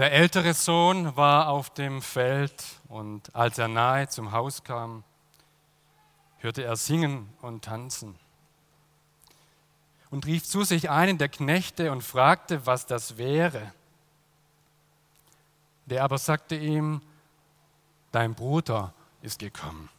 Der 0.00 0.12
ältere 0.12 0.54
Sohn 0.54 1.14
war 1.14 1.48
auf 1.48 1.68
dem 1.68 2.00
Feld 2.00 2.64
und 2.88 3.34
als 3.34 3.58
er 3.58 3.68
nahe 3.68 4.08
zum 4.08 4.32
Haus 4.32 4.64
kam, 4.64 5.04
hörte 6.38 6.64
er 6.64 6.76
singen 6.76 7.28
und 7.42 7.66
tanzen 7.66 8.18
und 10.08 10.24
rief 10.24 10.42
zu 10.42 10.64
sich 10.64 10.88
einen 10.88 11.18
der 11.18 11.28
Knechte 11.28 11.92
und 11.92 12.00
fragte, 12.00 12.64
was 12.64 12.86
das 12.86 13.18
wäre. 13.18 13.74
Der 15.84 16.02
aber 16.02 16.16
sagte 16.16 16.56
ihm, 16.56 17.02
dein 18.10 18.34
Bruder 18.34 18.94
ist 19.20 19.38
gekommen. 19.38 19.90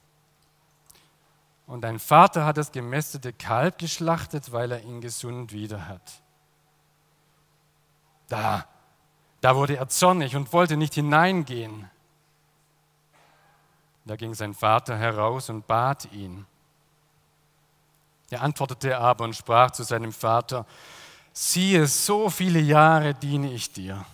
Und 1.67 1.81
dein 1.81 1.99
Vater 1.99 2.47
hat 2.47 2.57
das 2.57 2.71
gemästete 2.71 3.33
Kalb 3.33 3.77
geschlachtet, 3.77 4.51
weil 4.51 4.71
er 4.71 4.81
ihn 4.81 4.99
gesund 4.99 5.51
wieder 5.51 5.87
hat. 5.87 6.23
Da 8.29 8.65
da 9.41 9.55
wurde 9.55 9.75
er 9.75 9.89
zornig 9.89 10.35
und 10.35 10.53
wollte 10.53 10.77
nicht 10.77 10.93
hineingehen. 10.93 11.89
Da 14.05 14.15
ging 14.15 14.33
sein 14.33 14.53
Vater 14.53 14.97
heraus 14.97 15.49
und 15.49 15.67
bat 15.67 16.11
ihn. 16.11 16.45
Er 18.29 18.41
antwortete 18.41 18.97
aber 18.97 19.25
und 19.25 19.35
sprach 19.35 19.71
zu 19.71 19.83
seinem 19.83 20.13
Vater, 20.13 20.65
siehe, 21.33 21.85
so 21.87 22.29
viele 22.29 22.59
Jahre 22.59 23.13
diene 23.13 23.51
ich 23.51 23.71
dir 23.71 24.05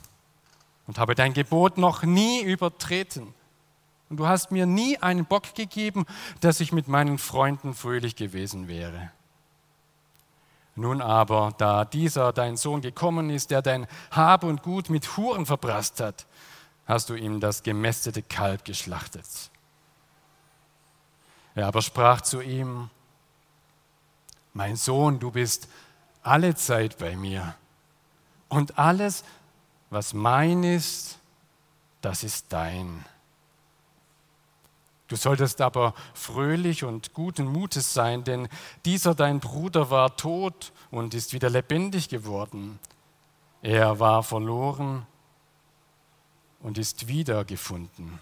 und 0.87 0.97
habe 0.97 1.13
dein 1.13 1.33
Gebot 1.33 1.77
noch 1.77 2.03
nie 2.03 2.41
übertreten. 2.41 3.33
Und 4.09 4.17
du 4.17 4.27
hast 4.27 4.51
mir 4.51 4.65
nie 4.65 4.97
einen 4.97 5.25
Bock 5.25 5.53
gegeben, 5.53 6.05
dass 6.39 6.61
ich 6.61 6.71
mit 6.71 6.87
meinen 6.87 7.17
Freunden 7.17 7.73
fröhlich 7.73 8.15
gewesen 8.15 8.67
wäre. 8.67 9.11
Nun 10.77 11.01
aber, 11.01 11.55
da 11.57 11.85
dieser 11.85 12.31
dein 12.31 12.55
Sohn 12.55 12.81
gekommen 12.81 13.31
ist, 13.31 13.49
der 13.49 13.63
dein 13.63 13.87
Hab 14.11 14.43
und 14.43 14.61
Gut 14.61 14.91
mit 14.91 15.17
Huren 15.17 15.47
verprasst 15.47 15.99
hat, 15.99 16.27
hast 16.85 17.09
du 17.09 17.15
ihm 17.15 17.39
das 17.39 17.63
gemästete 17.63 18.21
Kalb 18.21 18.63
geschlachtet. 18.63 19.25
Er 21.55 21.65
aber 21.65 21.81
sprach 21.81 22.21
zu 22.21 22.41
ihm, 22.41 22.91
mein 24.53 24.75
Sohn, 24.75 25.19
du 25.19 25.31
bist 25.31 25.67
alle 26.21 26.53
Zeit 26.53 26.99
bei 26.99 27.15
mir 27.15 27.55
und 28.47 28.77
alles, 28.77 29.23
was 29.89 30.13
mein 30.13 30.63
ist, 30.63 31.17
das 32.01 32.23
ist 32.23 32.53
dein. 32.53 33.03
Du 35.07 35.15
solltest 35.15 35.61
aber 35.61 35.93
fröhlich 36.13 36.83
und 36.83 37.13
guten 37.13 37.47
Mutes 37.47 37.93
sein, 37.93 38.25
denn 38.25 38.49
dieser 38.83 39.15
dein 39.15 39.39
Bruder 39.39 39.89
war 39.89 40.17
tot 40.17 40.73
und 40.91 41.13
ist 41.13 41.31
wieder 41.31 41.49
lebendig 41.49 42.09
geworden. 42.09 42.79
Er 43.61 43.99
war 43.99 44.21
verloren 44.21 45.05
und 46.59 46.77
ist 46.77 47.07
wiedergefunden. 47.07 48.19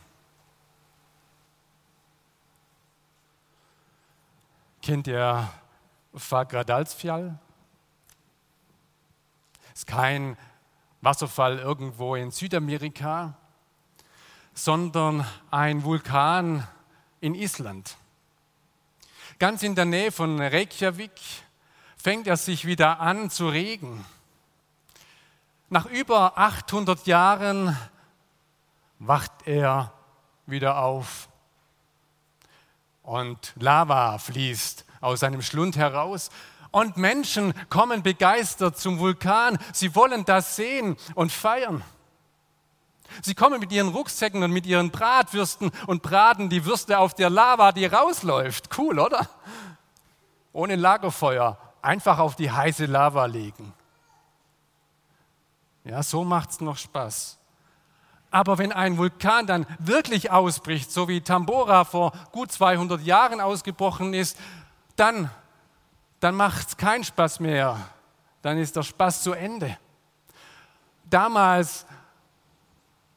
Kennt 4.83 5.07
ihr 5.07 5.49
Fagradalsfjall? 6.13 7.39
Ist 9.73 9.87
kein 9.87 10.37
Wasserfall 11.01 11.57
irgendwo 11.57 12.15
in 12.15 12.29
Südamerika, 12.29 13.35
sondern 14.53 15.25
ein 15.49 15.83
Vulkan 15.83 16.67
in 17.25 17.33
Island. 17.33 17.97
Ganz 19.39 19.63
in 19.63 19.73
der 19.73 19.85
Nähe 19.85 20.11
von 20.11 20.39
Reykjavik 20.39 21.11
fängt 21.97 22.27
er 22.27 22.37
sich 22.37 22.65
wieder 22.65 22.99
an 22.99 23.31
zu 23.31 23.49
regen. 23.49 24.05
Nach 25.69 25.87
über 25.87 26.37
800 26.37 27.07
Jahren 27.07 27.75
wacht 28.99 29.31
er 29.45 29.91
wieder 30.45 30.77
auf 30.77 31.27
und 33.01 33.53
Lava 33.55 34.19
fließt 34.19 34.85
aus 35.01 35.21
seinem 35.21 35.41
Schlund 35.41 35.77
heraus 35.77 36.29
und 36.69 36.95
Menschen 36.95 37.55
kommen 37.69 38.03
begeistert 38.03 38.77
zum 38.77 38.99
Vulkan. 38.99 39.57
Sie 39.73 39.95
wollen 39.95 40.25
das 40.25 40.55
sehen 40.55 40.95
und 41.15 41.31
feiern. 41.31 41.83
Sie 43.21 43.35
kommen 43.35 43.59
mit 43.59 43.71
ihren 43.71 43.89
Rucksäcken 43.89 44.43
und 44.43 44.51
mit 44.51 44.65
ihren 44.65 44.91
Bratwürsten 44.91 45.71
und 45.87 46.01
braten 46.01 46.49
die 46.49 46.65
Würste 46.65 46.99
auf 46.99 47.13
der 47.13 47.29
Lava, 47.29 47.71
die 47.71 47.85
rausläuft. 47.85 48.77
Cool, 48.77 48.99
oder? 48.99 49.29
Ohne 50.53 50.75
Lagerfeuer, 50.75 51.57
einfach 51.81 52.19
auf 52.19 52.35
die 52.35 52.51
heiße 52.51 52.85
Lava 52.85 53.25
legen. 53.25 53.73
Ja, 55.83 56.01
so 56.01 56.23
macht 56.23 56.49
es 56.51 56.61
noch 56.61 56.77
Spaß. 56.77 57.37
Aber 58.31 58.57
wenn 58.57 58.71
ein 58.71 58.97
Vulkan 58.97 59.47
dann 59.47 59.65
wirklich 59.79 60.31
ausbricht, 60.31 60.91
so 60.91 61.07
wie 61.07 61.21
Tambora 61.21 61.85
vor 61.85 62.11
gut 62.31 62.51
200 62.51 63.01
Jahren 63.01 63.39
ausgebrochen 63.39 64.13
ist, 64.13 64.37
dann, 64.95 65.29
dann 66.19 66.35
macht 66.35 66.67
es 66.67 66.77
keinen 66.77 67.03
Spaß 67.03 67.39
mehr. 67.39 67.77
Dann 68.41 68.57
ist 68.57 68.75
der 68.75 68.83
Spaß 68.83 69.23
zu 69.23 69.33
Ende. 69.33 69.77
Damals 71.09 71.85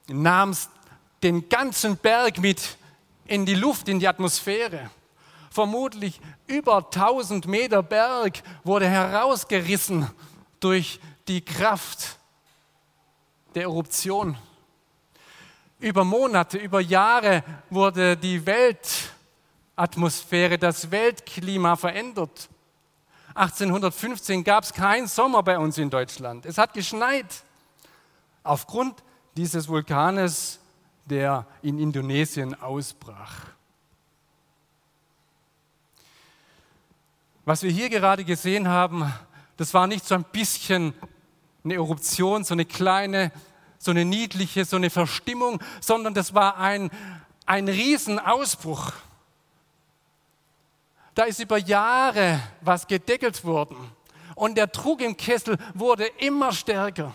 nahm 0.09 0.51
es 0.51 0.69
den 1.23 1.49
ganzen 1.49 1.97
Berg 1.97 2.39
mit 2.39 2.77
in 3.27 3.47
die 3.47 3.55
Luft, 3.55 3.89
in 3.89 4.01
die 4.01 4.09
Atmosphäre. 4.09 4.91
Vermutlich 5.51 6.21
über 6.47 6.79
1000 6.79 7.47
Meter 7.47 7.83
Berg 7.83 8.43
wurde 8.65 8.89
herausgerissen 8.89 10.11
durch 10.61 11.01
die 11.27 11.45
Kraft 11.45 12.17
der 13.55 13.65
Eruption. 13.65 14.39
Über 15.81 16.05
Monate, 16.05 16.59
über 16.59 16.81
Jahre 16.81 17.43
wurde 17.71 18.17
die 18.17 18.45
Weltatmosphäre, 18.45 20.59
das 20.59 20.91
Weltklima 20.91 21.77
verändert. 21.77 22.49
1815 23.35 24.43
gab 24.43 24.65
es 24.65 24.73
keinen 24.73 25.07
Sommer 25.07 25.43
bei 25.43 25.59
uns 25.59 25.77
in 25.79 25.91
Deutschland. 25.91 26.47
Es 26.47 26.59
hat 26.59 26.75
geschneit. 26.75 27.45
Aufgrund 28.43 29.05
dieses 29.39 29.69
Vulkanes, 29.69 30.59
der 31.05 31.47
in 31.63 31.79
Indonesien 31.79 32.61
ausbrach. 32.61 33.47
Was 37.45 37.63
wir 37.63 37.71
hier 37.71 37.89
gerade 37.89 38.25
gesehen 38.25 38.67
haben, 38.67 39.13
das 39.57 39.73
war 39.75 39.87
nicht 39.87 40.05
so 40.05 40.17
ein 40.17 40.25
bisschen 40.25 40.93
eine 41.63 41.75
Eruption, 41.75 42.43
so 42.43 42.55
eine 42.55 42.65
kleine, 42.65 43.31
so 43.79 43.93
eine 43.93 44.05
niedliche, 44.05 44.65
so 44.65 44.75
eine 44.75 44.91
Verstimmung, 44.91 45.63
sondern 45.81 46.15
das 46.15 46.35
war 46.35 46.59
ein, 46.59 46.91
ein 47.47 47.69
Riesenausbruch. 47.69 48.93
Da 51.15 51.23
ist 51.23 51.39
über 51.39 51.59
Jahre 51.59 52.41
was 52.61 52.89
gedeckelt 52.89 53.45
worden 53.45 53.77
und 54.35 54.57
der 54.57 54.67
Druck 54.67 55.01
im 55.01 55.17
Kessel 55.17 55.59
wurde 55.75 56.07
immer 56.19 56.51
stärker. 56.51 57.15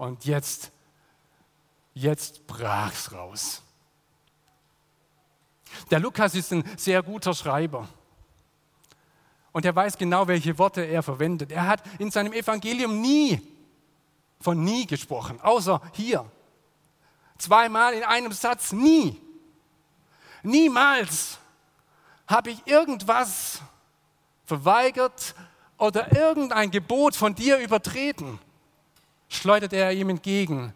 Und 0.00 0.24
jetzt, 0.24 0.72
jetzt 1.92 2.46
brach's 2.46 3.12
raus. 3.12 3.60
Der 5.90 6.00
Lukas 6.00 6.34
ist 6.34 6.50
ein 6.54 6.64
sehr 6.78 7.02
guter 7.02 7.34
Schreiber. 7.34 7.86
Und 9.52 9.66
er 9.66 9.76
weiß 9.76 9.98
genau, 9.98 10.26
welche 10.26 10.56
Worte 10.56 10.80
er 10.80 11.02
verwendet. 11.02 11.52
Er 11.52 11.66
hat 11.66 11.82
in 11.98 12.10
seinem 12.10 12.32
Evangelium 12.32 13.02
nie 13.02 13.46
von 14.40 14.64
nie 14.64 14.86
gesprochen, 14.86 15.38
außer 15.42 15.82
hier. 15.92 16.24
Zweimal 17.36 17.92
in 17.92 18.02
einem 18.02 18.32
Satz, 18.32 18.72
nie. 18.72 19.20
Niemals 20.42 21.36
habe 22.26 22.52
ich 22.52 22.66
irgendwas 22.66 23.60
verweigert 24.46 25.34
oder 25.76 26.10
irgendein 26.16 26.70
Gebot 26.70 27.14
von 27.14 27.34
dir 27.34 27.58
übertreten 27.58 28.38
schleudert 29.30 29.72
er 29.72 29.92
ihm 29.92 30.10
entgegen. 30.10 30.74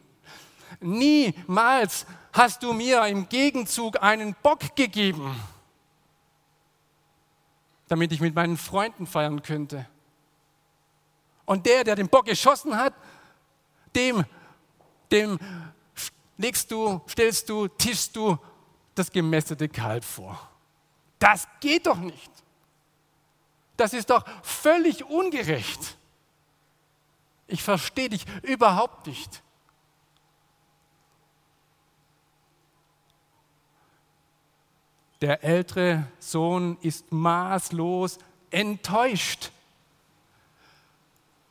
Niemals 0.81 2.07
hast 2.33 2.63
du 2.63 2.73
mir 2.73 3.05
im 3.07 3.29
Gegenzug 3.29 4.03
einen 4.03 4.35
Bock 4.43 4.75
gegeben, 4.75 5.39
damit 7.89 8.13
ich 8.13 8.21
mit 8.21 8.35
meinen 8.35 8.57
Freunden 8.57 9.07
feiern 9.07 9.43
könnte. 9.43 9.87
Und 11.45 11.67
der, 11.67 11.85
der 11.85 11.97
den 11.97 12.09
Bock 12.09 12.25
geschossen 12.25 12.77
hat, 12.77 12.95
dem, 13.95 14.25
dem 15.13 15.39
legst 16.39 16.71
du, 16.71 17.03
stellst 17.09 17.49
du, 17.49 17.69
tischst 17.69 18.17
du 18.17 18.39
das 18.95 19.11
gemästete 19.11 19.69
Kalb 19.69 20.05
vor. 20.05 20.49
Das 21.19 21.47
geht 21.61 21.87
doch 21.87 21.99
nicht. 21.99 22.31
Das 23.77 23.93
ist 23.93 24.11
doch 24.11 24.25
völlig 24.43 25.05
ungerecht. 25.05 25.97
Ich 27.47 27.63
verstehe 27.63 28.09
dich 28.09 28.25
überhaupt 28.43 29.07
nicht. 29.07 29.43
Der 35.21 35.43
ältere 35.43 36.07
Sohn 36.19 36.77
ist 36.81 37.11
maßlos 37.13 38.19
enttäuscht. 38.51 39.51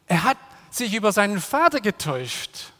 Er 0.08 0.24
hat 0.24 0.38
sich 0.70 0.94
über 0.94 1.12
seinen 1.12 1.40
Vater 1.40 1.80
getäuscht, 1.80 2.72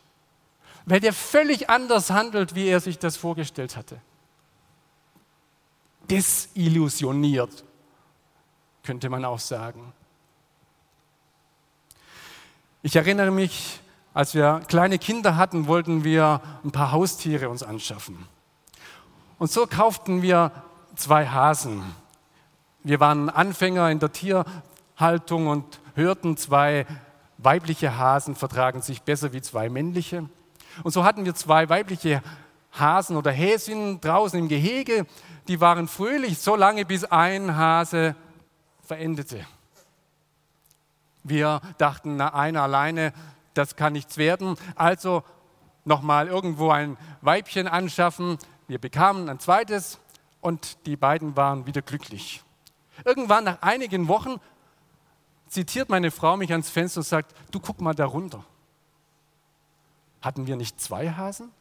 weil 0.86 1.00
der 1.00 1.14
völlig 1.14 1.70
anders 1.70 2.10
handelt, 2.10 2.56
wie 2.56 2.68
er 2.68 2.80
sich 2.80 3.00
das 3.00 3.18
vorgestellt 3.18 3.76
hatte. 3.76 4.00
Desillusioniert, 6.10 7.64
könnte 8.84 9.10
man 9.10 9.26
auch 9.26 9.40
sagen. 9.40 9.94
Ich 12.86 12.98
erinnere 12.98 13.32
mich, 13.32 13.80
als 14.14 14.36
wir 14.36 14.60
kleine 14.68 15.00
Kinder 15.00 15.38
hatten, 15.38 15.68
wollten 15.68 16.04
wir 16.04 16.42
ein 16.66 16.72
paar 16.72 16.92
Haustiere 16.92 17.48
uns 17.48 17.64
anschaffen. 17.64 18.28
Und 19.40 19.50
so 19.50 19.66
kauften 19.68 20.22
wir 20.22 20.52
zwei 20.98 21.26
Hasen. 21.26 21.82
Wir 22.84 23.00
waren 23.00 23.30
Anfänger 23.30 23.90
in 23.90 24.00
der 24.00 24.12
Tierhaltung 24.12 25.48
und 25.48 25.80
hörten, 25.96 26.36
zwei 26.36 26.86
weibliche 27.38 27.98
Hasen 27.98 28.36
vertragen 28.36 28.82
sich 28.82 29.02
besser 29.02 29.32
wie 29.32 29.42
zwei 29.42 29.70
männliche. 29.70 30.28
Und 30.84 30.92
so 30.92 31.06
hatten 31.06 31.24
wir 31.24 31.36
zwei 31.36 31.70
weibliche 31.70 32.22
Hasen 32.74 33.16
oder 33.16 33.32
Häsinnen 33.32 34.02
draußen 34.02 34.38
im 34.38 34.50
Gehege. 34.50 35.06
Die 35.48 35.62
waren 35.62 35.88
fröhlich 35.88 36.38
so 36.38 36.58
lange, 36.58 36.84
bis 36.84 37.06
ein 37.06 37.56
Hase 37.56 38.14
verendete. 38.82 39.46
Wir 41.24 41.62
dachten, 41.78 42.18
na, 42.18 42.34
einer 42.34 42.62
alleine, 42.62 43.14
das 43.54 43.76
kann 43.76 43.94
nichts 43.94 44.18
werden. 44.18 44.58
Also 44.76 45.24
nochmal 45.86 46.28
irgendwo 46.28 46.70
ein 46.70 46.98
Weibchen 47.22 47.68
anschaffen. 47.68 48.38
Wir 48.68 48.80
bekamen 48.80 49.30
ein 49.30 49.40
zweites 49.40 50.00
und 50.42 50.86
die 50.86 50.98
beiden 50.98 51.36
waren 51.36 51.66
wieder 51.66 51.82
glücklich. 51.82 52.44
Irgendwann 53.06 53.46
nach 53.46 53.62
einigen 53.62 54.08
Wochen 54.08 54.40
zitiert 55.48 55.90
meine 55.90 56.12
Frau 56.12 56.38
mich 56.38 56.52
ans 56.52 56.70
Fenster 56.70 57.00
und 57.00 57.08
sagt, 57.08 57.34
du 57.52 57.60
guck 57.60 57.80
mal 57.82 57.94
da 57.94 58.06
runter. 58.06 58.44
Hatten 60.22 60.48
wir 60.48 60.56
nicht 60.56 60.80
zwei 60.80 61.12
Hasen? 61.12 61.52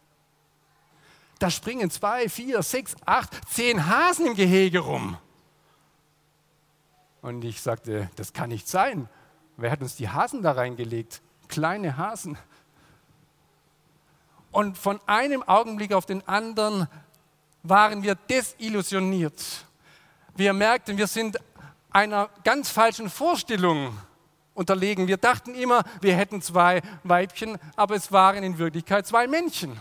Da 1.39 1.51
springen 1.51 1.91
zwei, 1.91 2.29
vier, 2.29 2.63
sechs, 2.63 2.95
acht, 3.05 3.31
zehn 3.49 3.87
Hasen 3.87 4.27
im 4.27 4.35
Gehege 4.35 4.79
rum. 4.79 5.19
Und 7.21 7.45
ich 7.45 7.61
sagte, 7.61 8.09
das 8.17 8.33
kann 8.33 8.49
nicht 8.51 8.69
sein. 8.69 9.09
Wer 9.57 9.71
hat 9.71 9.81
uns 9.81 9.97
die 9.97 10.09
Hasen 10.09 10.43
da 10.43 10.53
reingelegt? 10.53 11.21
Kleine 11.49 11.97
Hasen. 11.97 12.39
Und 14.51 14.77
von 14.77 15.01
einem 15.07 15.43
Augenblick 15.43 15.93
auf 15.93 16.07
den 16.07 16.27
anderen 16.29 16.89
waren 17.63 18.03
wir 18.03 18.15
desillusioniert. 18.15 19.67
Wir 20.35 20.53
merkten, 20.53 20.99
wir 20.99 21.07
sind 21.07 21.39
einer 21.91 22.29
ganz 22.45 22.71
falschen 22.71 23.11
Vorstellung 23.11 23.97
unterlegen. 24.55 25.09
Wir 25.09 25.17
dachten 25.17 25.55
immer, 25.55 25.85
wir 26.01 26.17
hätten 26.17 26.43
zwei 26.43 26.83
Weibchen, 27.05 27.59
aber 27.77 27.95
es 27.95 28.13
waren 28.13 28.43
in 28.43 28.59
Wirklichkeit 28.59 29.07
zwei 29.07 29.27
Männchen. 29.27 29.79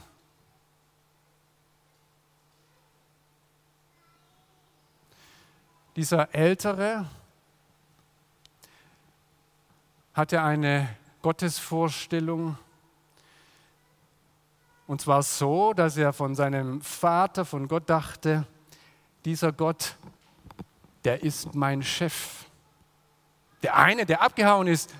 Dieser 5.95 6.33
Ältere 6.33 7.05
hatte 10.13 10.41
eine 10.41 10.89
Gottesvorstellung, 11.21 12.57
und 14.87 14.99
zwar 14.99 15.23
so, 15.23 15.73
dass 15.73 15.95
er 15.95 16.11
von 16.11 16.35
seinem 16.35 16.81
Vater, 16.81 17.45
von 17.45 17.67
Gott 17.69 17.89
dachte, 17.89 18.45
dieser 19.23 19.53
Gott, 19.53 19.95
der 21.05 21.23
ist 21.23 21.55
mein 21.55 21.81
Chef. 21.81 22.45
Der 23.63 23.77
eine, 23.77 24.05
der 24.05 24.21
abgehauen 24.21 24.67
ist, 24.67 24.93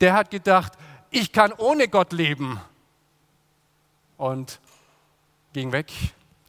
der 0.00 0.12
hat 0.12 0.30
gedacht, 0.30 0.74
ich 1.10 1.32
kann 1.32 1.52
ohne 1.52 1.88
Gott 1.88 2.12
leben. 2.12 2.60
Und 4.18 4.60
ging 5.54 5.72
weg, 5.72 5.92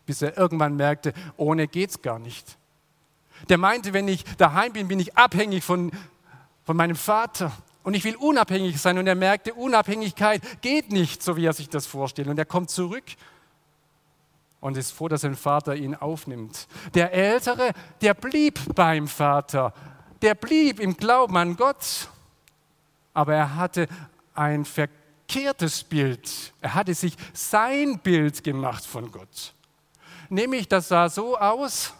bis 0.05 0.21
er 0.21 0.37
irgendwann 0.37 0.75
merkte, 0.75 1.13
ohne 1.37 1.67
geht's 1.67 2.01
gar 2.01 2.19
nicht. 2.19 2.57
Der 3.47 3.57
meinte, 3.57 3.93
wenn 3.93 4.07
ich 4.07 4.23
daheim 4.35 4.73
bin, 4.73 4.87
bin 4.87 4.99
ich 4.99 5.15
abhängig 5.15 5.63
von, 5.63 5.91
von 6.65 6.75
meinem 6.75 6.95
Vater. 6.95 7.51
Und 7.85 7.93
ich 7.93 8.03
will 8.03 8.15
unabhängig 8.15 8.81
sein. 8.81 8.97
Und 8.97 9.05
er 9.05 9.13
merkte, 9.13 9.53
Unabhängigkeit 9.53 10.41
geht 10.61 10.91
nicht, 10.91 11.21
so 11.21 11.37
wie 11.37 11.45
er 11.45 11.53
sich 11.53 11.69
das 11.69 11.85
vorstellt. 11.85 12.27
Und 12.27 12.39
er 12.39 12.45
kommt 12.45 12.71
zurück 12.71 13.03
und 14.59 14.75
ist 14.75 14.91
froh, 14.91 15.07
dass 15.07 15.21
sein 15.21 15.35
Vater 15.35 15.75
ihn 15.75 15.93
aufnimmt. 15.93 16.67
Der 16.95 17.13
Ältere, 17.13 17.73
der 18.01 18.15
blieb 18.15 18.59
beim 18.73 19.07
Vater. 19.07 19.71
Der 20.23 20.33
blieb 20.33 20.79
im 20.79 20.97
Glauben 20.97 21.37
an 21.37 21.55
Gott. 21.55 22.09
Aber 23.13 23.35
er 23.35 23.55
hatte 23.55 23.87
ein 24.33 24.65
verkehrtes 24.65 25.83
Bild. 25.83 26.53
Er 26.61 26.73
hatte 26.73 26.95
sich 26.95 27.15
sein 27.33 27.99
Bild 27.99 28.43
gemacht 28.43 28.83
von 28.83 29.11
Gott. 29.11 29.53
Nämlich, 30.29 30.67
das 30.67 30.87
sah 30.87 31.07
so 31.07 31.37
aus, 31.37 31.93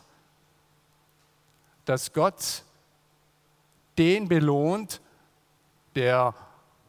dass 1.85 2.11
Gott 2.11 2.63
den 3.99 4.27
belohnt, 4.27 4.99
der 5.95 6.33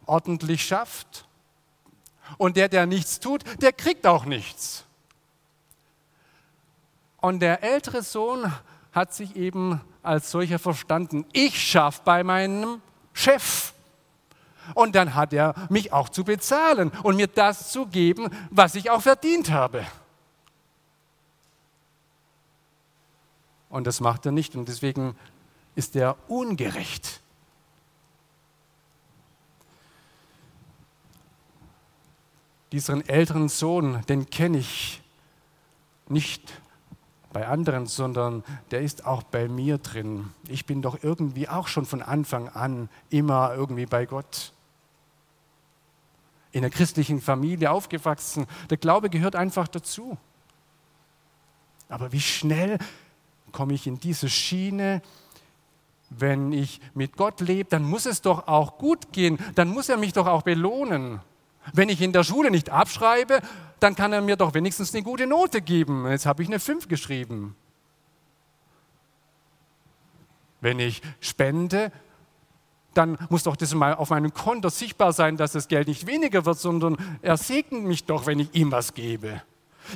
ordentlich 0.07 0.67
schafft. 0.67 1.27
Und 2.39 2.57
der, 2.57 2.69
der 2.69 2.87
nichts 2.87 3.21
tut, 3.21 3.43
der 3.63 3.73
kriegt 3.73 4.07
auch 4.07 4.25
nichts. 4.25 4.85
Und 7.19 7.41
der 7.41 7.63
ältere 7.63 8.03
Sohn 8.03 8.53
hat 8.93 9.15
sich 9.15 9.37
eben 9.37 9.81
als 10.03 10.31
solcher 10.31 10.59
verstanden. 10.59 11.25
Ich 11.33 11.61
schaffe 11.61 12.01
bei 12.05 12.23
meinem 12.23 12.81
Chef. 13.13 13.73
Und 14.75 14.95
dann 14.95 15.15
hat 15.15 15.33
er 15.33 15.55
mich 15.69 15.93
auch 15.93 16.09
zu 16.09 16.25
bezahlen 16.25 16.91
und 17.03 17.17
mir 17.17 17.29
das 17.29 17.71
zu 17.71 17.87
geben, 17.87 18.31
was 18.51 18.75
ich 18.75 18.91
auch 18.91 19.03
verdient 19.03 19.51
habe. 19.51 19.87
Und 23.69 23.87
das 23.87 24.01
macht 24.01 24.27
er 24.27 24.33
nicht 24.33 24.57
und 24.57 24.69
deswegen 24.69 25.17
ist 25.75 25.95
er 25.97 26.17
ungerecht. 26.29 27.21
Diesen 32.73 33.09
älteren 33.09 33.49
Sohn, 33.49 34.03
den 34.09 34.29
kenne 34.31 34.59
ich 34.59 35.03
nicht 36.09 36.61
bei 37.33 37.47
anderen, 37.47 37.87
sondern 37.87 38.45
der 38.71 38.81
ist 38.81 39.05
auch 39.05 39.23
bei 39.23 39.49
mir 39.49 39.79
drin. 39.79 40.33
Ich 40.49 40.65
bin 40.65 40.83
doch 40.83 41.03
irgendwie 41.03 41.49
auch 41.49 41.69
schon 41.69 41.85
von 41.85 42.03
Anfang 42.03 42.49
an 42.49 42.89
immer 43.11 43.55
irgendwie 43.55 43.87
bei 43.87 44.07
Gott. 44.07 44.53
In 46.53 46.65
einer 46.65 46.71
christlichen 46.71 47.21
Familie 47.21 47.71
aufgewachsen. 47.71 48.47
Der 48.71 48.79
Glaube 48.79 49.11
gehört 49.11 49.37
einfach 49.37 49.69
dazu. 49.69 50.17
Aber 51.89 52.13
wie 52.13 52.21
schnell 52.21 52.79
komme 53.53 53.75
ich 53.75 53.87
in 53.87 54.01
diese 54.01 54.29
Schiene, 54.29 55.03
wenn 56.09 56.53
ich 56.53 56.81
mit 56.95 57.17
Gott 57.17 57.41
lebe, 57.41 57.69
dann 57.69 57.83
muss 57.83 58.07
es 58.07 58.23
doch 58.23 58.49
auch 58.49 58.79
gut 58.79 59.13
gehen, 59.13 59.39
dann 59.55 59.69
muss 59.69 59.89
er 59.89 59.97
mich 59.97 60.13
doch 60.13 60.27
auch 60.27 60.43
belohnen. 60.43 61.21
Wenn 61.73 61.89
ich 61.89 62.01
in 62.01 62.13
der 62.13 62.25
Schule 62.25 62.51
nicht 62.51 62.71
abschreibe, 62.71 63.41
dann 63.81 63.95
kann 63.95 64.13
er 64.13 64.23
mir 64.23 64.37
doch 64.37 64.55
wenigstens 64.55 64.95
eine 64.95 65.03
gute 65.03 65.27
Note 65.27 65.61
geben. 65.61 66.09
Jetzt 66.09 66.27
habe 66.27 66.43
ich 66.43 66.49
eine 66.49 66.61
5 66.61 66.89
geschrieben. 66.89 67.57
Wenn 70.61 70.79
ich 70.79 71.03
spende, 71.21 71.93
dann 72.95 73.19
muss 73.29 73.43
doch 73.43 73.57
das 73.57 73.75
auf 73.75 74.11
meinem 74.11 74.33
Konto 74.33 74.71
sichtbar 74.71 75.13
sein, 75.13 75.37
dass 75.37 75.53
das 75.53 75.69
Geld 75.69 75.87
nicht 75.89 76.07
weniger 76.07 76.47
wird, 76.47 76.59
sondern 76.59 76.97
er 77.21 77.37
segnet 77.37 77.85
mich 77.85 78.05
doch, 78.05 78.27
wenn 78.27 78.41
ich 78.41 78.55
ihm 78.55 78.73
was 78.73 78.95
gebe. 78.95 79.43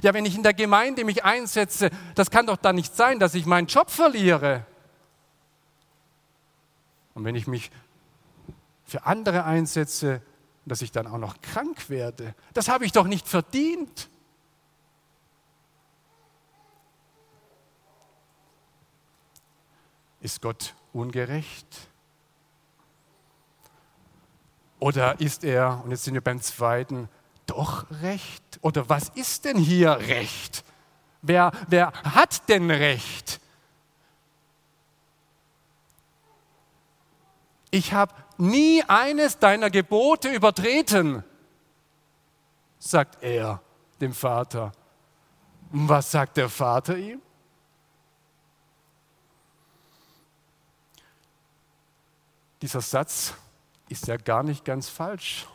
Ja, 0.02 0.14
wenn 0.14 0.26
ich 0.26 0.36
in 0.36 0.42
der 0.42 0.54
Gemeinde 0.54 1.04
mich 1.04 1.24
einsetze, 1.24 1.90
das 2.14 2.30
kann 2.30 2.46
doch 2.46 2.58
dann 2.58 2.76
nicht 2.76 2.94
sein, 2.94 3.18
dass 3.18 3.34
ich 3.34 3.46
meinen 3.46 3.66
Job 3.66 3.90
verliere. 3.90 4.66
Und 7.14 7.24
wenn 7.24 7.34
ich 7.34 7.46
mich 7.46 7.70
für 8.84 9.06
andere 9.06 9.44
einsetze, 9.44 10.22
dass 10.70 10.82
ich 10.82 10.92
dann 10.92 11.08
auch 11.08 11.18
noch 11.18 11.40
krank 11.40 11.90
werde. 11.90 12.32
Das 12.54 12.68
habe 12.68 12.84
ich 12.84 12.92
doch 12.92 13.08
nicht 13.08 13.26
verdient. 13.26 14.08
Ist 20.20 20.40
Gott 20.40 20.76
ungerecht? 20.92 21.66
Oder 24.78 25.20
ist 25.20 25.42
er, 25.42 25.82
und 25.82 25.90
jetzt 25.90 26.04
sind 26.04 26.14
wir 26.14 26.20
beim 26.20 26.40
zweiten, 26.40 27.08
doch 27.46 27.90
recht? 28.02 28.60
Oder 28.60 28.88
was 28.88 29.08
ist 29.08 29.46
denn 29.46 29.56
hier 29.56 29.98
Recht? 29.98 30.64
Wer, 31.20 31.50
wer 31.66 31.92
hat 31.92 32.48
denn 32.48 32.70
Recht? 32.70 33.39
Ich 37.70 37.92
habe 37.92 38.14
nie 38.36 38.82
eines 38.88 39.38
deiner 39.38 39.70
Gebote 39.70 40.28
übertreten, 40.28 41.22
sagt 42.78 43.22
er 43.22 43.62
dem 44.00 44.12
Vater. 44.12 44.72
Und 45.72 45.88
was 45.88 46.10
sagt 46.10 46.36
der 46.36 46.48
Vater 46.48 46.96
ihm? 46.96 47.22
Dieser 52.62 52.80
Satz 52.80 53.34
ist 53.88 54.06
ja 54.06 54.16
gar 54.16 54.42
nicht 54.42 54.64
ganz 54.64 54.88
falsch. 54.88 55.46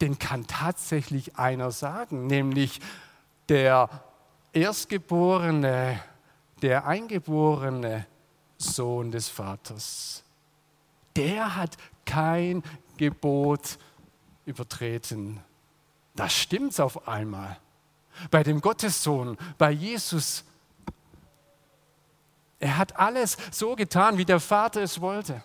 Den 0.00 0.18
kann 0.18 0.46
tatsächlich 0.46 1.36
einer 1.36 1.70
sagen, 1.70 2.26
nämlich 2.26 2.80
der 3.48 3.88
Erstgeborene, 4.52 6.00
der 6.60 6.86
eingeborene 6.86 8.06
Sohn 8.58 9.10
des 9.10 9.28
Vaters. 9.28 10.23
Der 11.16 11.56
hat 11.56 11.76
kein 12.04 12.62
Gebot 12.96 13.78
übertreten. 14.44 15.40
Da 16.14 16.28
stimmt's 16.28 16.80
auf 16.80 17.08
einmal. 17.08 17.58
Bei 18.30 18.42
dem 18.42 18.60
Gottessohn, 18.60 19.36
bei 19.58 19.70
Jesus. 19.70 20.44
Er 22.60 22.76
hat 22.76 22.96
alles 22.96 23.36
so 23.50 23.74
getan, 23.74 24.18
wie 24.18 24.24
der 24.24 24.40
Vater 24.40 24.82
es 24.82 25.00
wollte. 25.00 25.42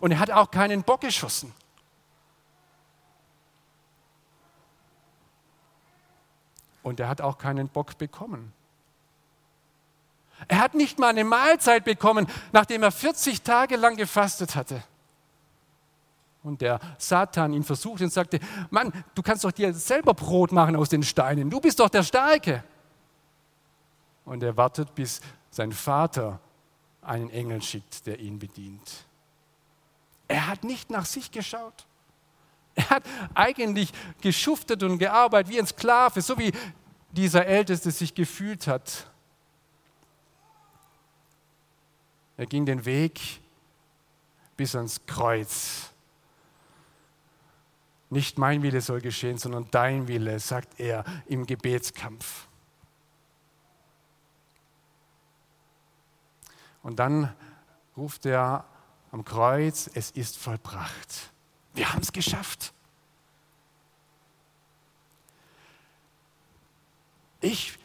Und 0.00 0.12
er 0.12 0.18
hat 0.18 0.30
auch 0.30 0.50
keinen 0.50 0.82
Bock 0.82 1.02
geschossen. 1.02 1.54
Und 6.82 6.98
er 6.98 7.08
hat 7.08 7.20
auch 7.20 7.38
keinen 7.38 7.68
Bock 7.68 7.96
bekommen. 7.98 8.52
Er 10.48 10.58
hat 10.58 10.74
nicht 10.74 10.98
mal 10.98 11.08
eine 11.08 11.24
Mahlzeit 11.24 11.84
bekommen, 11.84 12.26
nachdem 12.52 12.82
er 12.82 12.90
40 12.90 13.42
Tage 13.42 13.76
lang 13.76 13.96
gefastet 13.96 14.54
hatte. 14.54 14.82
Und 16.42 16.60
der 16.60 16.80
Satan 16.98 17.52
ihn 17.52 17.62
versuchte 17.62 18.04
und 18.04 18.12
sagte, 18.12 18.40
Mann, 18.70 18.92
du 19.14 19.22
kannst 19.22 19.44
doch 19.44 19.52
dir 19.52 19.72
selber 19.72 20.12
Brot 20.14 20.50
machen 20.50 20.74
aus 20.74 20.88
den 20.88 21.02
Steinen, 21.02 21.50
du 21.50 21.60
bist 21.60 21.78
doch 21.78 21.88
der 21.88 22.02
Starke. 22.02 22.64
Und 24.24 24.42
er 24.42 24.56
wartet, 24.56 24.94
bis 24.94 25.20
sein 25.50 25.72
Vater 25.72 26.40
einen 27.02 27.30
Engel 27.30 27.62
schickt, 27.62 28.06
der 28.06 28.18
ihn 28.18 28.38
bedient. 28.38 29.06
Er 30.28 30.46
hat 30.48 30.64
nicht 30.64 30.90
nach 30.90 31.04
sich 31.04 31.30
geschaut. 31.30 31.86
Er 32.74 32.88
hat 32.88 33.02
eigentlich 33.34 33.92
geschuftet 34.20 34.82
und 34.82 34.98
gearbeitet 34.98 35.52
wie 35.52 35.58
ein 35.58 35.66
Sklave, 35.66 36.22
so 36.22 36.38
wie 36.38 36.52
dieser 37.10 37.46
Älteste 37.46 37.90
sich 37.90 38.14
gefühlt 38.14 38.66
hat. 38.66 39.10
Er 42.42 42.46
ging 42.46 42.66
den 42.66 42.84
Weg 42.84 43.40
bis 44.56 44.74
ans 44.74 45.06
Kreuz. 45.06 45.92
Nicht 48.10 48.36
mein 48.36 48.64
Wille 48.64 48.80
soll 48.80 49.00
geschehen, 49.00 49.38
sondern 49.38 49.70
dein 49.70 50.08
Wille, 50.08 50.40
sagt 50.40 50.80
er 50.80 51.04
im 51.26 51.46
Gebetskampf. 51.46 52.48
Und 56.82 56.96
dann 56.98 57.32
ruft 57.96 58.26
er 58.26 58.64
am 59.12 59.24
Kreuz, 59.24 59.88
es 59.94 60.10
ist 60.10 60.36
vollbracht. 60.36 61.30
Wir 61.74 61.92
haben 61.92 62.02
es 62.02 62.10
geschafft. 62.10 62.72
Ich 67.40 67.78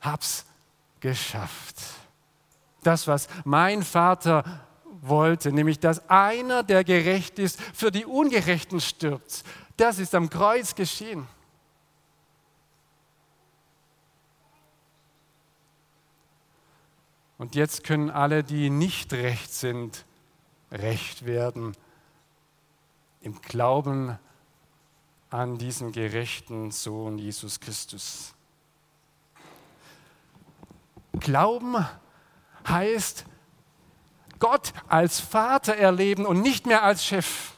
habe 0.00 0.22
es 0.22 0.46
geschafft. 1.00 2.03
Das, 2.86 3.06
was 3.06 3.28
mein 3.44 3.82
Vater 3.82 4.44
wollte, 5.00 5.52
nämlich 5.52 5.80
dass 5.80 6.08
einer, 6.08 6.62
der 6.62 6.84
gerecht 6.84 7.38
ist, 7.38 7.60
für 7.60 7.90
die 7.90 8.06
Ungerechten 8.06 8.80
stirbt. 8.80 9.44
Das 9.76 9.98
ist 9.98 10.14
am 10.14 10.30
Kreuz 10.30 10.74
geschehen. 10.74 11.26
Und 17.36 17.54
jetzt 17.54 17.84
können 17.84 18.10
alle, 18.10 18.44
die 18.44 18.70
nicht 18.70 19.12
recht 19.12 19.52
sind, 19.52 20.04
recht 20.70 21.26
werden 21.26 21.76
im 23.20 23.40
Glauben 23.42 24.18
an 25.30 25.58
diesen 25.58 25.92
gerechten 25.92 26.70
Sohn 26.70 27.18
Jesus 27.18 27.58
Christus. 27.58 28.34
Glauben 31.18 31.76
heißt 32.66 33.24
Gott 34.38 34.72
als 34.88 35.20
Vater 35.20 35.76
erleben 35.76 36.26
und 36.26 36.42
nicht 36.42 36.66
mehr 36.66 36.82
als 36.82 37.04
Chef. 37.04 37.52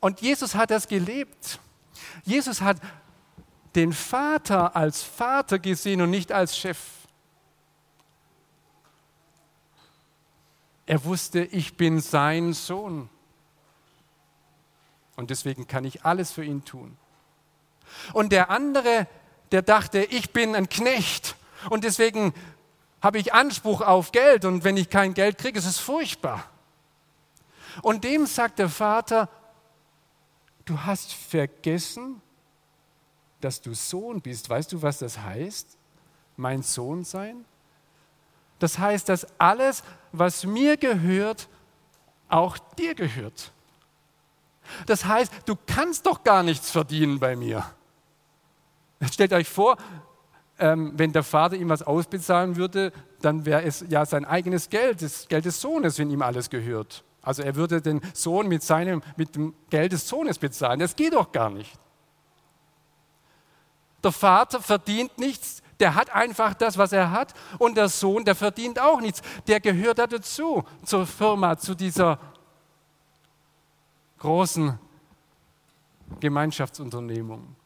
Und 0.00 0.20
Jesus 0.20 0.54
hat 0.54 0.70
das 0.70 0.86
gelebt. 0.86 1.58
Jesus 2.24 2.60
hat 2.60 2.78
den 3.74 3.92
Vater 3.92 4.76
als 4.76 5.02
Vater 5.02 5.58
gesehen 5.58 6.00
und 6.00 6.10
nicht 6.10 6.30
als 6.30 6.56
Chef. 6.56 6.78
Er 10.86 11.04
wusste, 11.04 11.40
ich 11.44 11.76
bin 11.76 12.00
sein 12.00 12.52
Sohn. 12.52 13.08
Und 15.16 15.30
deswegen 15.30 15.66
kann 15.66 15.84
ich 15.84 16.04
alles 16.04 16.32
für 16.32 16.44
ihn 16.44 16.64
tun. 16.64 16.96
Und 18.12 18.32
der 18.32 18.50
andere, 18.50 19.06
der 19.52 19.62
dachte, 19.62 20.00
ich 20.00 20.32
bin 20.32 20.54
ein 20.54 20.68
Knecht 20.68 21.36
und 21.70 21.84
deswegen 21.84 22.34
habe 23.04 23.18
ich 23.18 23.34
Anspruch 23.34 23.82
auf 23.82 24.12
Geld 24.12 24.46
und 24.46 24.64
wenn 24.64 24.78
ich 24.78 24.88
kein 24.88 25.12
Geld 25.12 25.36
kriege, 25.36 25.58
ist 25.58 25.66
es 25.66 25.78
furchtbar. 25.78 26.48
Und 27.82 28.02
dem 28.02 28.24
sagt 28.24 28.58
der 28.58 28.70
Vater, 28.70 29.28
du 30.64 30.80
hast 30.80 31.12
vergessen, 31.12 32.22
dass 33.42 33.60
du 33.60 33.74
Sohn 33.74 34.22
bist. 34.22 34.48
Weißt 34.48 34.72
du, 34.72 34.80
was 34.80 35.00
das 35.00 35.18
heißt? 35.18 35.76
Mein 36.38 36.62
Sohn 36.62 37.04
sein? 37.04 37.44
Das 38.58 38.78
heißt, 38.78 39.06
dass 39.10 39.26
alles, 39.38 39.84
was 40.12 40.46
mir 40.46 40.78
gehört, 40.78 41.48
auch 42.30 42.56
dir 42.78 42.94
gehört. 42.94 43.52
Das 44.86 45.04
heißt, 45.04 45.30
du 45.44 45.56
kannst 45.66 46.06
doch 46.06 46.24
gar 46.24 46.42
nichts 46.42 46.70
verdienen 46.70 47.20
bei 47.20 47.36
mir. 47.36 47.66
Stellt 49.12 49.34
euch 49.34 49.50
vor, 49.50 49.76
ähm, 50.58 50.92
wenn 50.96 51.12
der 51.12 51.22
Vater 51.22 51.56
ihm 51.56 51.68
was 51.68 51.82
ausbezahlen 51.82 52.56
würde, 52.56 52.92
dann 53.20 53.44
wäre 53.44 53.62
es 53.62 53.84
ja 53.88 54.06
sein 54.06 54.24
eigenes 54.24 54.68
Geld, 54.70 55.02
das 55.02 55.28
Geld 55.28 55.44
des 55.44 55.60
Sohnes, 55.60 55.98
wenn 55.98 56.10
ihm 56.10 56.22
alles 56.22 56.50
gehört. 56.50 57.04
Also 57.22 57.42
er 57.42 57.56
würde 57.56 57.80
den 57.80 58.00
Sohn 58.12 58.48
mit, 58.48 58.62
seinem, 58.62 59.02
mit 59.16 59.34
dem 59.34 59.54
Geld 59.70 59.92
des 59.92 60.06
Sohnes 60.06 60.38
bezahlen. 60.38 60.78
Das 60.80 60.94
geht 60.94 61.14
doch 61.14 61.32
gar 61.32 61.50
nicht. 61.50 61.78
Der 64.02 64.12
Vater 64.12 64.60
verdient 64.60 65.16
nichts, 65.18 65.62
der 65.80 65.94
hat 65.94 66.14
einfach 66.14 66.54
das, 66.54 66.76
was 66.76 66.92
er 66.92 67.10
hat. 67.10 67.32
Und 67.58 67.76
der 67.76 67.88
Sohn, 67.88 68.24
der 68.24 68.34
verdient 68.34 68.78
auch 68.78 69.00
nichts. 69.00 69.22
Der 69.46 69.60
gehört 69.60 69.98
da 69.98 70.06
dazu, 70.06 70.62
zur 70.84 71.06
Firma, 71.06 71.56
zu 71.56 71.74
dieser 71.74 72.18
großen 74.18 74.78
Gemeinschaftsunternehmung. 76.20 77.56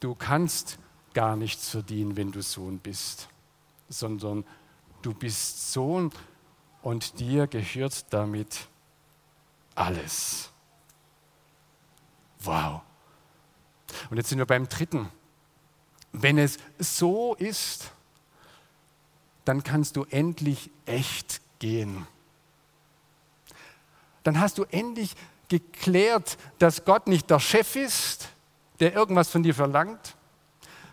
Du 0.00 0.14
kannst 0.14 0.78
gar 1.14 1.36
nichts 1.36 1.70
verdienen, 1.70 2.16
wenn 2.16 2.32
du 2.32 2.42
Sohn 2.42 2.78
bist, 2.78 3.28
sondern 3.88 4.44
du 5.02 5.14
bist 5.14 5.72
Sohn 5.72 6.10
und 6.82 7.18
dir 7.18 7.46
gehört 7.46 8.12
damit 8.12 8.68
alles. 9.74 10.50
Wow. 12.40 12.82
Und 14.10 14.18
jetzt 14.18 14.28
sind 14.28 14.38
wir 14.38 14.46
beim 14.46 14.68
dritten. 14.68 15.08
Wenn 16.12 16.38
es 16.38 16.58
so 16.78 17.34
ist, 17.34 17.90
dann 19.44 19.62
kannst 19.62 19.96
du 19.96 20.04
endlich 20.04 20.70
echt 20.84 21.40
gehen 21.58 22.06
dann 24.26 24.40
hast 24.40 24.58
du 24.58 24.64
endlich 24.64 25.14
geklärt, 25.48 26.36
dass 26.58 26.84
Gott 26.84 27.06
nicht 27.06 27.30
der 27.30 27.38
Chef 27.38 27.76
ist, 27.76 28.28
der 28.80 28.94
irgendwas 28.94 29.30
von 29.30 29.42
dir 29.42 29.54
verlangt, 29.54 30.16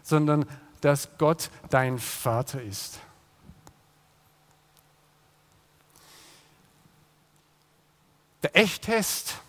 sondern 0.02 0.46
dass 0.82 1.18
Gott 1.18 1.50
dein 1.70 1.98
Vater 2.00 2.62
ist. 2.62 3.00
Der 8.44 8.56
Echttest, 8.58 9.40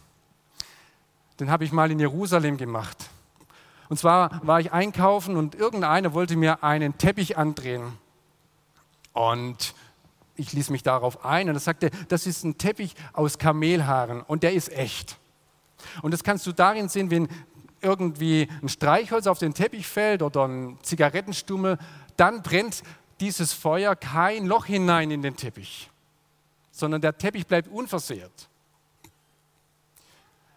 den 1.41 1.51
habe 1.51 1.65
ich 1.65 1.73
mal 1.73 1.91
in 1.91 1.99
Jerusalem 1.99 2.57
gemacht. 2.57 3.11
Und 3.89 3.99
zwar 3.99 4.41
war 4.47 4.61
ich 4.61 4.73
einkaufen 4.73 5.37
und 5.37 5.57
irgendeiner 5.57 6.15
wollte 6.15 6.37
mir 6.37 6.63
einen 6.63 6.97
Teppich 6.97 7.37
andrehen. 7.37 7.99
Und 9.13 9.75
ich 10.37 10.53
ließ 10.53 10.71
mich 10.71 10.83
darauf 10.83 11.25
ein 11.25 11.49
und 11.49 11.57
er 11.57 11.61
sagte, 11.61 11.91
das 12.09 12.27
ist 12.27 12.45
ein 12.45 12.59
Teppich 12.59 12.95
aus 13.13 13.39
Kamelhaaren 13.39 14.23
und 14.23 14.43
der 14.43 14.53
ist 14.53 14.73
echt. 14.73 15.17
Und 16.03 16.13
das 16.13 16.25
kannst 16.25 16.47
du 16.47 16.53
darin 16.53 16.89
sehen, 16.89 17.11
wenn 17.11 17.29
irgendwie 17.85 18.49
ein 18.63 18.69
Streichholz 18.69 19.27
auf 19.27 19.39
den 19.39 19.55
Teppich 19.55 19.87
fällt 19.87 20.23
oder 20.23 20.49
ein 20.49 20.79
Zigarettenstummel, 20.83 21.79
dann 22.17 22.43
brennt 22.43 22.83
dieses 23.21 23.53
Feuer 23.53 23.95
kein 23.95 24.47
Loch 24.47 24.67
hinein 24.67 25.11
in 25.11 25.23
den 25.23 25.37
Teppich, 25.37 25.91
sondern 26.71 27.01
der 27.01 27.17
Teppich 27.17 27.47
bleibt 27.47 27.69
unversehrt. 27.69 28.49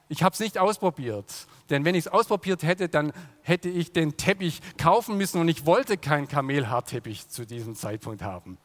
Ich 0.09 0.23
habe 0.23 0.33
es 0.33 0.39
nicht 0.39 0.57
ausprobiert, 0.57 1.47
denn 1.69 1.83
wenn 1.83 1.93
ich 1.93 2.05
es 2.05 2.11
ausprobiert 2.11 2.63
hätte, 2.63 2.87
dann 2.87 3.11
hätte 3.41 3.69
ich 3.69 3.91
den 3.91 4.15
Teppich 4.15 4.61
kaufen 4.77 5.17
müssen 5.17 5.41
und 5.41 5.49
ich 5.49 5.65
wollte 5.65 5.97
keinen 5.97 6.27
Kamelhaarteppich 6.27 7.27
zu 7.27 7.45
diesem 7.45 7.75
Zeitpunkt 7.75 8.21
haben. 8.21 8.57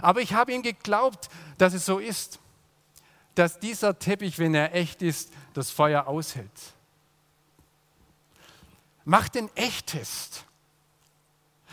Aber 0.00 0.20
ich 0.20 0.34
habe 0.34 0.52
ihm 0.52 0.62
geglaubt, 0.62 1.28
dass 1.58 1.74
es 1.74 1.84
so 1.84 1.98
ist, 1.98 2.38
dass 3.34 3.58
dieser 3.58 3.98
Teppich, 3.98 4.38
wenn 4.38 4.54
er 4.54 4.74
echt 4.74 5.02
ist, 5.02 5.32
das 5.54 5.70
Feuer 5.70 6.06
aushält. 6.06 6.50
Mach 9.04 9.28
den 9.28 9.48
Echttest. 9.56 10.44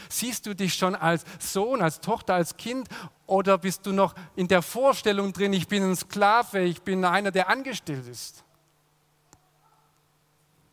Siehst 0.08 0.46
du 0.46 0.56
dich 0.56 0.74
schon 0.74 0.96
als 0.96 1.26
Sohn, 1.40 1.82
als 1.82 2.00
Tochter, 2.00 2.36
als 2.36 2.56
Kind 2.58 2.88
oder 3.28 3.58
bist 3.58 3.86
du 3.86 3.92
noch 3.92 4.16
in 4.36 4.48
der 4.48 4.62
Vorstellung 4.62 5.34
drin, 5.34 5.54
ich 5.54 5.68
bin 5.68 5.84
ein 5.84 5.96
Sklave, 5.96 6.62
ich 6.62 6.82
bin 6.82 7.04
einer, 7.04 7.32
der 7.32 7.50
angestellt 7.50 8.08
ist? 8.08 8.44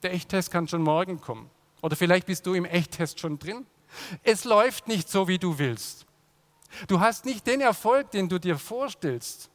Der 0.02 0.12
Echttest 0.12 0.50
kann 0.50 0.68
schon 0.68 0.82
morgen 0.82 1.20
kommen. 1.20 1.50
Oder 1.82 1.96
vielleicht 1.96 2.26
bist 2.26 2.46
du 2.46 2.54
im 2.54 2.64
Echttest 2.64 3.20
schon 3.20 3.38
drin. 3.38 3.66
Es 4.22 4.44
läuft 4.44 4.88
nicht 4.88 5.08
so, 5.08 5.28
wie 5.28 5.38
du 5.38 5.58
willst. 5.58 6.06
Du 6.88 7.00
hast 7.00 7.24
nicht 7.24 7.46
den 7.46 7.60
Erfolg, 7.60 8.10
den 8.10 8.28
du 8.28 8.38
dir 8.38 8.58
vorstellst. 8.58 9.50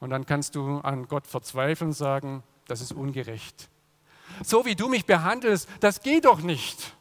Und 0.00 0.10
dann 0.10 0.26
kannst 0.26 0.54
du 0.54 0.78
an 0.78 1.08
Gott 1.08 1.26
verzweifeln 1.26 1.90
und 1.90 1.94
sagen, 1.94 2.42
das 2.68 2.80
ist 2.80 2.92
ungerecht. 2.92 3.68
So 4.44 4.64
wie 4.64 4.76
du 4.76 4.88
mich 4.88 5.04
behandelst, 5.04 5.68
das 5.80 6.00
geht 6.00 6.24
doch 6.26 6.40
nicht. 6.40 6.94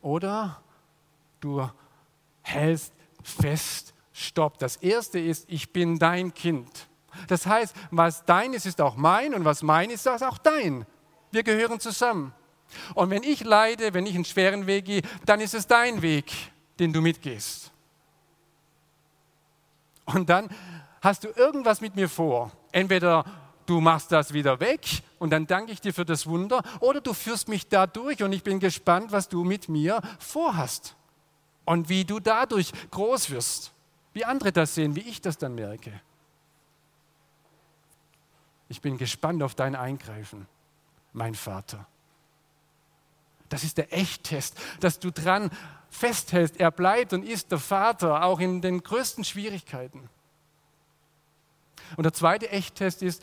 Oder 0.00 0.62
du 1.40 1.68
hältst 2.42 2.92
fest, 3.22 3.94
stopp. 4.12 4.58
Das 4.58 4.76
erste 4.76 5.18
ist, 5.18 5.44
ich 5.48 5.72
bin 5.72 5.98
dein 5.98 6.32
Kind. 6.32 6.88
Das 7.28 7.46
heißt, 7.46 7.74
was 7.90 8.24
dein 8.24 8.52
ist, 8.52 8.66
ist 8.66 8.80
auch 8.80 8.96
mein 8.96 9.34
und 9.34 9.44
was 9.44 9.62
mein 9.62 9.90
ist, 9.90 10.06
ist 10.06 10.22
auch 10.22 10.38
dein. 10.38 10.86
Wir 11.30 11.42
gehören 11.42 11.80
zusammen. 11.80 12.32
Und 12.94 13.10
wenn 13.10 13.22
ich 13.22 13.44
leide, 13.44 13.94
wenn 13.94 14.06
ich 14.06 14.14
einen 14.14 14.24
schweren 14.24 14.66
Weg 14.66 14.86
gehe, 14.86 15.02
dann 15.26 15.40
ist 15.40 15.54
es 15.54 15.66
dein 15.66 16.02
Weg, 16.02 16.32
den 16.78 16.92
du 16.92 17.00
mitgehst. 17.00 17.70
Und 20.06 20.28
dann 20.28 20.50
hast 21.00 21.24
du 21.24 21.28
irgendwas 21.28 21.80
mit 21.80 21.96
mir 21.96 22.08
vor. 22.08 22.52
Entweder 22.74 23.24
du 23.66 23.80
machst 23.80 24.10
das 24.10 24.32
wieder 24.32 24.58
weg 24.58 24.84
und 25.20 25.30
dann 25.30 25.46
danke 25.46 25.70
ich 25.70 25.80
dir 25.80 25.94
für 25.94 26.04
das 26.04 26.26
Wunder, 26.26 26.60
oder 26.80 27.00
du 27.00 27.14
führst 27.14 27.48
mich 27.48 27.68
da 27.68 27.86
durch 27.86 28.20
und 28.24 28.32
ich 28.32 28.42
bin 28.42 28.58
gespannt, 28.58 29.12
was 29.12 29.28
du 29.28 29.44
mit 29.44 29.68
mir 29.68 30.00
vorhast 30.18 30.96
und 31.64 31.88
wie 31.88 32.04
du 32.04 32.18
dadurch 32.18 32.72
groß 32.90 33.30
wirst, 33.30 33.72
wie 34.12 34.24
andere 34.24 34.50
das 34.50 34.74
sehen, 34.74 34.96
wie 34.96 35.02
ich 35.02 35.20
das 35.20 35.38
dann 35.38 35.54
merke. 35.54 36.00
Ich 38.68 38.80
bin 38.80 38.98
gespannt 38.98 39.44
auf 39.44 39.54
dein 39.54 39.76
Eingreifen, 39.76 40.48
mein 41.12 41.36
Vater. 41.36 41.86
Das 43.50 43.62
ist 43.62 43.78
der 43.78 43.92
Echttest, 43.92 44.60
dass 44.80 44.98
du 44.98 45.12
dran 45.12 45.52
festhältst. 45.90 46.58
Er 46.58 46.72
bleibt 46.72 47.12
und 47.12 47.22
ist 47.22 47.52
der 47.52 47.60
Vater, 47.60 48.24
auch 48.24 48.40
in 48.40 48.60
den 48.62 48.82
größten 48.82 49.22
Schwierigkeiten. 49.22 50.10
Und 51.96 52.04
der 52.04 52.12
zweite 52.12 52.50
Echttest 52.50 53.02
ist, 53.02 53.22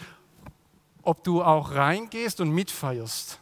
ob 1.03 1.23
du 1.23 1.43
auch 1.43 1.71
reingehst 1.71 2.39
und 2.41 2.51
mitfeierst. 2.51 3.39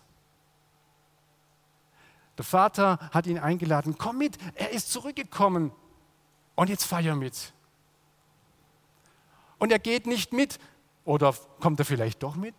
Der 2.38 2.46
Vater 2.46 2.98
hat 3.12 3.28
ihn 3.28 3.38
eingeladen, 3.38 3.98
komm 3.98 4.18
mit, 4.18 4.38
er 4.56 4.72
ist 4.72 4.92
zurückgekommen 4.92 5.72
und 6.56 6.70
jetzt 6.70 6.86
feier 6.86 7.16
mit. 7.16 7.54
Und 9.58 9.74
er 9.74 9.80
geht 9.80 10.08
nicht 10.08 10.32
mit 10.32 10.58
oder 11.04 11.36
kommt 11.60 11.80
er 11.80 11.86
vielleicht 11.86 12.24
doch 12.24 12.36
mit? 12.36 12.56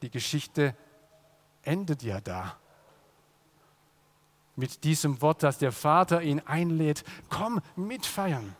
Die 0.00 0.10
Geschichte 0.10 0.74
endet 1.62 2.02
ja 2.02 2.20
da 2.20 2.56
mit 4.58 4.82
diesem 4.82 5.22
Wort, 5.22 5.44
dass 5.44 5.58
der 5.58 5.70
Vater 5.70 6.20
ihn 6.20 6.40
einlädt, 6.40 7.04
komm 7.30 7.60
mitfeiern. 7.76 8.56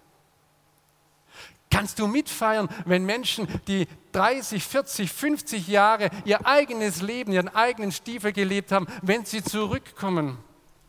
Kannst 1.71 1.99
du 1.99 2.07
mitfeiern, 2.07 2.69
wenn 2.87 3.05
Menschen, 3.05 3.47
die 3.67 3.87
30, 4.13 4.65
40, 4.65 5.13
50 5.13 5.69
Jahre 5.69 6.11
ihr 6.25 6.47
eigenes 6.47 7.03
Leben, 7.03 7.33
ihren 7.33 7.49
eigenen 7.49 7.93
Stiefel 7.93 8.33
gelebt 8.33 8.73
haben, 8.73 8.87
wenn 9.03 9.25
sie 9.25 9.43
zurückkommen, 9.43 10.39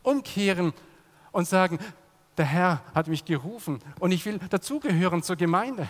umkehren 0.04 0.74
und 1.32 1.48
sagen, 1.48 1.80
der 2.38 2.46
Herr 2.46 2.82
hat 2.96 3.08
mich 3.08 3.26
gerufen 3.26 3.82
und 4.00 4.12
ich 4.12 4.26
will 4.26 4.40
dazugehören 4.50 5.22
zur 5.22 5.36
Gemeinde. 5.36 5.90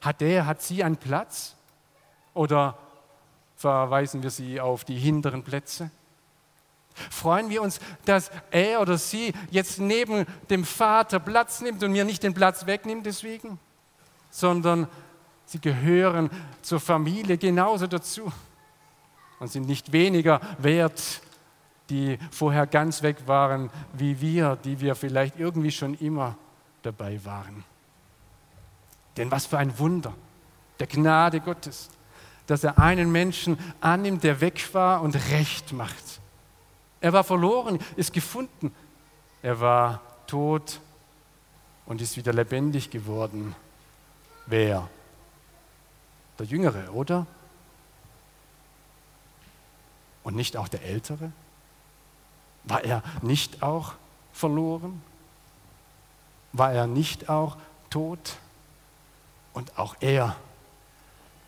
Hat 0.00 0.20
der, 0.20 0.46
hat 0.46 0.62
sie 0.62 0.82
einen 0.82 0.96
Platz 0.96 1.54
oder 2.32 2.78
verweisen 3.54 4.22
wir 4.22 4.30
sie 4.30 4.60
auf 4.60 4.84
die 4.84 4.98
hinteren 4.98 5.44
Plätze? 5.44 5.90
Freuen 7.10 7.50
wir 7.50 7.62
uns, 7.62 7.80
dass 8.04 8.30
er 8.50 8.80
oder 8.80 8.98
sie 8.98 9.32
jetzt 9.50 9.78
neben 9.78 10.26
dem 10.50 10.64
Vater 10.64 11.20
Platz 11.20 11.60
nimmt 11.60 11.82
und 11.82 11.92
mir 11.92 12.04
nicht 12.04 12.22
den 12.22 12.34
Platz 12.34 12.66
wegnimmt 12.66 13.06
deswegen, 13.06 13.58
sondern 14.30 14.88
sie 15.46 15.60
gehören 15.60 16.30
zur 16.62 16.80
Familie 16.80 17.38
genauso 17.38 17.86
dazu 17.86 18.32
und 19.38 19.48
sind 19.48 19.66
nicht 19.66 19.92
weniger 19.92 20.40
wert, 20.58 21.22
die 21.90 22.18
vorher 22.30 22.66
ganz 22.66 23.02
weg 23.02 23.16
waren, 23.26 23.70
wie 23.92 24.20
wir, 24.20 24.56
die 24.64 24.80
wir 24.80 24.94
vielleicht 24.94 25.38
irgendwie 25.38 25.72
schon 25.72 25.94
immer 25.94 26.36
dabei 26.82 27.22
waren. 27.24 27.64
Denn 29.16 29.30
was 29.30 29.46
für 29.46 29.58
ein 29.58 29.78
Wunder 29.78 30.14
der 30.78 30.86
Gnade 30.86 31.40
Gottes, 31.40 31.90
dass 32.46 32.64
er 32.64 32.78
einen 32.78 33.12
Menschen 33.12 33.58
annimmt, 33.80 34.24
der 34.24 34.40
weg 34.40 34.72
war 34.72 35.02
und 35.02 35.14
recht 35.30 35.72
macht 35.72 36.21
er 37.02 37.12
war 37.12 37.24
verloren, 37.24 37.80
ist 37.96 38.12
gefunden. 38.12 38.72
Er 39.42 39.60
war 39.60 40.00
tot 40.28 40.80
und 41.84 42.00
ist 42.00 42.16
wieder 42.16 42.32
lebendig 42.32 42.90
geworden. 42.90 43.56
Wer? 44.46 44.88
Der 46.38 46.46
Jüngere, 46.46 46.92
oder? 46.92 47.26
Und 50.22 50.36
nicht 50.36 50.56
auch 50.56 50.68
der 50.68 50.84
Ältere? 50.84 51.32
War 52.62 52.84
er 52.84 53.02
nicht 53.20 53.64
auch 53.64 53.94
verloren? 54.32 55.02
War 56.52 56.72
er 56.72 56.86
nicht 56.86 57.28
auch 57.28 57.56
tot? 57.90 58.36
Und 59.54 59.76
auch 59.76 59.96
er 59.98 60.36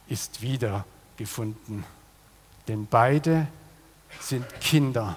ist 0.08 0.42
wieder 0.42 0.84
gefunden. 1.16 1.84
Denn 2.66 2.88
beide 2.88 3.46
sind 4.18 4.44
Kinder 4.60 5.16